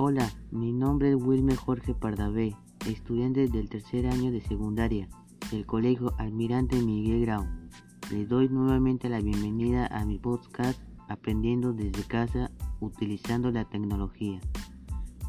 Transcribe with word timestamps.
Hola, 0.00 0.30
mi 0.52 0.72
nombre 0.72 1.10
es 1.10 1.16
Wilmer 1.16 1.56
Jorge 1.56 1.92
Pardavé, 1.92 2.54
estudiante 2.86 3.48
del 3.48 3.68
tercer 3.68 4.06
año 4.06 4.30
de 4.30 4.40
secundaria 4.40 5.08
del 5.50 5.66
Colegio 5.66 6.14
Almirante 6.18 6.80
Miguel 6.80 7.22
Grau. 7.22 7.44
Les 8.12 8.28
doy 8.28 8.48
nuevamente 8.48 9.08
la 9.08 9.20
bienvenida 9.20 9.88
a 9.88 10.04
mi 10.04 10.20
podcast 10.20 10.80
Aprendiendo 11.08 11.72
desde 11.72 12.04
casa 12.04 12.52
utilizando 12.78 13.50
la 13.50 13.64
tecnología. 13.64 14.38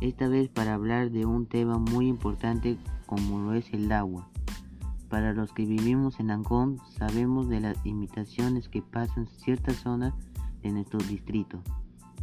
Esta 0.01 0.27
vez 0.27 0.49
para 0.49 0.75
hablar 0.75 1.09
de 1.09 1.25
un 1.25 1.47
tema 1.47 1.79
muy 1.79 2.07
importante 2.07 2.77
como 3.07 3.39
lo 3.39 3.55
es 3.55 3.73
el 3.73 3.91
agua. 3.91 4.29
Para 5.09 5.33
los 5.33 5.51
que 5.51 5.65
vivimos 5.65 6.19
en 6.19 6.29
Ancón 6.29 6.77
sabemos 6.95 7.49
de 7.49 7.59
las 7.59 7.83
imitaciones 7.87 8.69
que 8.69 8.83
pasan 8.83 9.25
ciertas 9.25 9.77
zonas 9.77 10.13
de 10.61 10.69
nuestro 10.69 10.99
distrito. 10.99 11.59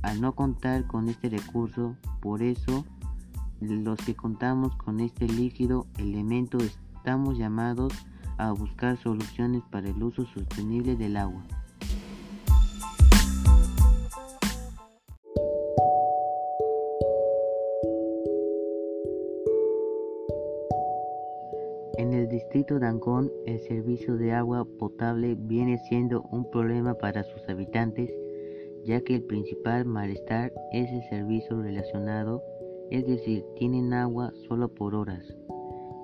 Al 0.07 0.21
no 0.21 0.37
contar 0.37 0.87
con 0.87 1.09
este 1.09 1.29
recurso, 1.29 1.97
por 2.21 2.41
eso 2.41 2.85
los 3.61 3.99
que 3.99 4.15
contamos 4.15 4.77
con 4.77 5.01
este 5.01 5.27
líquido 5.27 5.89
elemento 5.99 6.59
estamos 6.59 7.37
llamados 7.37 7.93
a 8.39 8.53
buscar 8.53 8.97
soluciones 8.99 9.65
para 9.69 9.89
el 9.89 10.01
uso 10.01 10.25
sostenible 10.27 10.95
del 10.95 11.17
agua. 11.17 11.43
En 21.99 22.13
el 22.13 22.29
distrito 22.29 22.79
de 22.79 22.87
Ancón, 22.87 23.33
el 23.45 23.59
servicio 23.59 24.17
de 24.17 24.35
agua 24.35 24.65
potable 24.79 25.35
viene 25.37 25.79
siendo 25.89 26.23
un 26.31 26.49
problema 26.49 26.95
para 26.95 27.25
sus 27.25 27.49
habitantes 27.49 28.13
ya 28.87 29.01
que 29.01 29.17
el 29.17 29.25
principal 29.25 29.85
malestar 29.85 30.53
es 30.73 30.91
el 30.91 31.03
servicio 31.11 31.61
relacionado, 31.61 32.43
es 32.91 33.05
decir, 33.07 33.45
tienen 33.57 33.93
agua 33.93 34.33
solo 34.47 34.69
por 34.69 34.95
horas. 34.95 35.37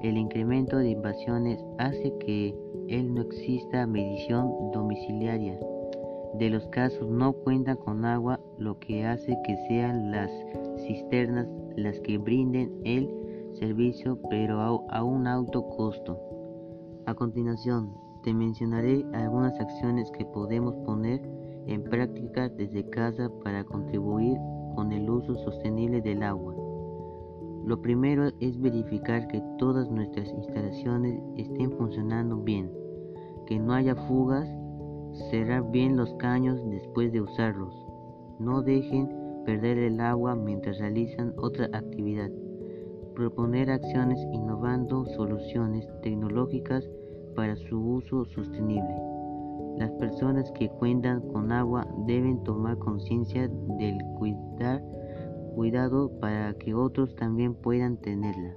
El 0.02 0.18
incremento 0.18 0.78
de 0.78 0.90
invasiones 0.90 1.64
hace 1.78 2.12
que 2.18 2.54
él 2.88 3.14
no 3.14 3.22
exista 3.22 3.86
medición 3.86 4.72
domiciliaria. 4.72 5.58
De 6.34 6.50
los 6.50 6.66
casos 6.68 7.08
no 7.08 7.32
cuentan 7.32 7.76
con 7.76 8.04
agua, 8.04 8.40
lo 8.58 8.78
que 8.80 9.04
hace 9.06 9.36
que 9.46 9.56
sean 9.68 10.10
las 10.10 10.30
cisternas 10.86 11.46
las 11.76 12.00
que 12.00 12.18
brinden 12.18 12.80
el 12.84 13.08
servicio, 13.54 14.18
pero 14.28 14.60
a, 14.60 15.04
un 15.04 15.26
alto 15.26 15.68
costo. 15.68 16.18
A 17.06 17.14
continuación, 17.14 17.94
te 18.24 18.32
mencionaré 18.32 19.04
algunas 19.12 19.58
acciones 19.60 20.10
que 20.12 20.24
podemos 20.24 20.74
poner 20.84 21.20
en 21.66 21.84
práctica 21.84 22.48
desde 22.48 22.88
casa 22.90 23.30
para 23.42 23.64
contribuir 23.64 24.38
con 24.74 24.92
el 24.92 25.08
uso 25.08 25.34
sostenible 25.36 26.00
del 26.00 26.22
agua. 26.22 26.54
Lo 27.64 27.80
primero 27.80 28.28
es 28.40 28.60
verificar 28.60 29.28
que 29.28 29.42
todas 29.58 29.90
nuestras 29.90 30.28
instalaciones 30.30 31.22
estén 31.36 31.70
funcionando 31.72 32.36
bien, 32.38 32.72
que 33.46 33.58
no 33.58 33.72
haya 33.72 33.94
fugas, 33.94 34.48
cerrar 35.30 35.70
bien 35.70 35.96
los 35.96 36.12
caños 36.14 36.58
después 36.70 37.12
de 37.12 37.20
usarlos, 37.20 37.74
no 38.38 38.62
dejen 38.62 39.08
perder 39.44 39.78
el 39.78 40.00
agua 40.00 40.34
mientras 40.34 40.78
realizan 40.78 41.34
otra 41.36 41.66
actividad, 41.72 42.30
proponer 43.14 43.70
acciones 43.70 44.18
innovando 44.32 45.04
soluciones 45.06 45.86
tecnológicas 46.02 46.88
para 47.36 47.56
su 47.56 47.78
uso 47.78 48.24
sostenible. 48.24 49.11
Personas 50.12 50.52
que 50.52 50.68
cuentan 50.68 51.22
con 51.32 51.50
agua 51.52 51.86
deben 52.06 52.44
tomar 52.44 52.76
conciencia 52.76 53.48
del 53.48 53.96
cuidar, 54.18 54.82
cuidado 55.54 56.10
para 56.20 56.52
que 56.52 56.74
otros 56.74 57.16
también 57.16 57.54
puedan 57.54 57.96
tenerla. 57.96 58.54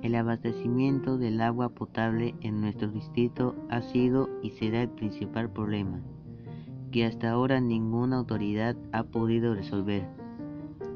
El 0.00 0.14
abastecimiento 0.14 1.18
del 1.18 1.42
agua 1.42 1.68
potable 1.68 2.34
en 2.40 2.62
nuestro 2.62 2.88
distrito 2.88 3.54
ha 3.68 3.82
sido 3.82 4.30
y 4.42 4.52
será 4.52 4.80
el 4.80 4.88
principal 4.88 5.50
problema, 5.50 6.00
que 6.90 7.04
hasta 7.04 7.32
ahora 7.32 7.60
ninguna 7.60 8.16
autoridad 8.16 8.76
ha 8.92 9.02
podido 9.02 9.54
resolver. 9.54 10.25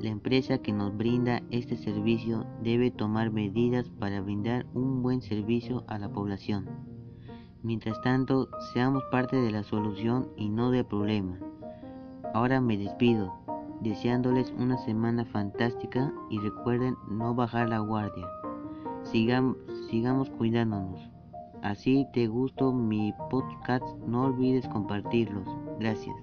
La 0.01 0.09
empresa 0.09 0.57
que 0.57 0.73
nos 0.73 0.97
brinda 0.97 1.43
este 1.51 1.77
servicio 1.77 2.47
debe 2.63 2.91
tomar 2.91 3.31
medidas 3.31 3.91
para 3.91 4.23
brindar 4.23 4.65
un 4.73 5.03
buen 5.03 5.21
servicio 5.21 5.85
a 5.89 5.99
la 5.99 6.09
población. 6.09 6.71
Mientras 7.63 8.01
tanto, 8.01 8.49
seamos 8.73 9.03
parte 9.11 9.37
de 9.37 9.51
la 9.51 9.63
solución 9.63 10.31
y 10.39 10.49
no 10.49 10.71
del 10.71 10.87
problema. 10.87 11.39
Ahora 12.33 12.63
me 12.63 12.79
despido, 12.79 13.31
deseándoles 13.83 14.55
una 14.57 14.79
semana 14.79 15.27
fantástica 15.27 16.11
y 16.31 16.39
recuerden 16.39 16.97
no 17.07 17.35
bajar 17.35 17.69
la 17.69 17.81
guardia. 17.81 18.27
sigamos 19.05 20.31
cuidándonos. 20.31 21.11
Así 21.61 22.07
te 22.15 22.27
gustó 22.27 22.73
mi 22.73 23.13
podcast, 23.29 23.85
no 24.07 24.25
olvides 24.25 24.67
compartirlos. 24.69 25.47
Gracias. 25.79 26.17